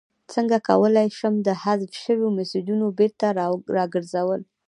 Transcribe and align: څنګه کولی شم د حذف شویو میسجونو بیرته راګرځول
څنګه 0.33 0.57
کولی 0.69 1.07
شم 1.17 1.33
د 1.47 1.49
حذف 1.63 1.91
شویو 2.03 2.35
میسجونو 2.37 2.87
بیرته 2.97 3.27
راګرځول 3.77 4.41